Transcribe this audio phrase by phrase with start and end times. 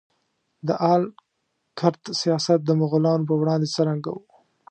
[0.67, 1.03] د آل
[1.79, 4.17] کرت سیاست د مغولانو په وړاندې څرنګه و؟